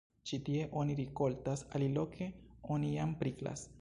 Ĉi 0.29 0.37
tie 0.45 0.61
oni 0.83 0.95
rikoltas, 1.01 1.63
aliloke 1.81 2.31
oni 2.77 2.91
jam 2.97 3.15
priklas. 3.21 3.69